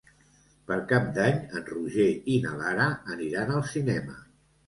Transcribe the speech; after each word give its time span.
Per 0.69 0.77
Cap 0.91 1.03
d'Any 1.17 1.35
en 1.59 1.67
Roger 1.67 2.07
i 2.35 2.39
na 2.45 2.55
Lara 2.61 2.87
aniran 3.17 3.55
al 3.59 3.63
cinema. 3.75 4.19